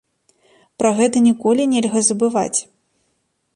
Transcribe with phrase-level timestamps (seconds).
[0.81, 2.59] Пра гэта ніколі нельга забываць.